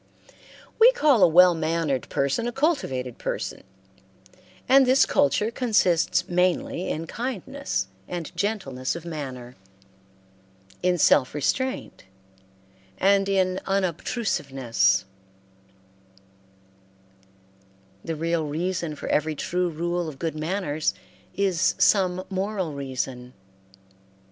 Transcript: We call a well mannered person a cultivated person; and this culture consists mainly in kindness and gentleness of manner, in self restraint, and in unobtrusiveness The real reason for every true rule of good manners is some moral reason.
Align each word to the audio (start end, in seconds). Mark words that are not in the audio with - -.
We 0.79 0.91
call 0.93 1.21
a 1.21 1.27
well 1.27 1.53
mannered 1.53 2.09
person 2.09 2.47
a 2.47 2.51
cultivated 2.51 3.19
person; 3.19 3.61
and 4.67 4.87
this 4.87 5.05
culture 5.05 5.51
consists 5.51 6.27
mainly 6.27 6.89
in 6.89 7.05
kindness 7.05 7.85
and 8.07 8.35
gentleness 8.35 8.95
of 8.95 9.05
manner, 9.05 9.55
in 10.81 10.97
self 10.97 11.35
restraint, 11.35 12.05
and 12.97 13.29
in 13.29 13.59
unobtrusiveness 13.67 15.05
The 18.03 18.15
real 18.15 18.47
reason 18.47 18.95
for 18.95 19.07
every 19.09 19.35
true 19.35 19.69
rule 19.69 20.09
of 20.09 20.17
good 20.17 20.33
manners 20.33 20.95
is 21.35 21.75
some 21.77 22.23
moral 22.27 22.73
reason. 22.73 23.33